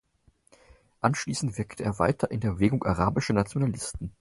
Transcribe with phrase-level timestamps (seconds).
[1.01, 4.09] Anschließend wirkte weiter in der Bewegung Arabischer Nationalisten.